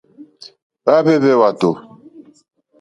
Hwáhwɛ̂hwɛ́ 0.83 1.35
hwàtò. 1.39 1.71